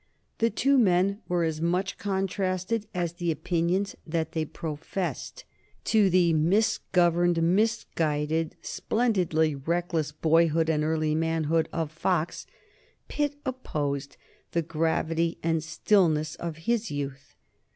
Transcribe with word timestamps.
The 0.39 0.49
two 0.49 0.79
men 0.79 1.21
were 1.27 1.43
as 1.43 1.61
much 1.61 1.99
contrasted 1.99 2.87
as 2.91 3.13
the 3.13 3.29
opinions 3.29 3.95
that 4.07 4.31
they 4.31 4.45
professed. 4.45 5.45
To 5.83 6.09
the 6.09 6.33
misgoverned, 6.33 7.39
misguided, 7.43 8.55
splendidly 8.63 9.53
reckless 9.53 10.11
boyhood 10.11 10.69
and 10.69 10.83
early 10.83 11.13
manhood 11.13 11.69
of 11.71 11.91
Fox 11.91 12.47
Pitt 13.09 13.35
opposed 13.45 14.17
the 14.53 14.63
gravity 14.63 15.37
and 15.43 15.63
stillness 15.63 16.33
of 16.33 16.57
his 16.65 16.89
youth. 16.89 17.35